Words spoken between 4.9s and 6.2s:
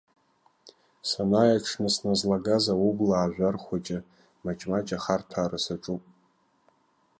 ахарҭәаара саҿуп.